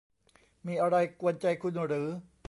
[0.65, 2.09] มีอะไรกวนใจคุณหรือ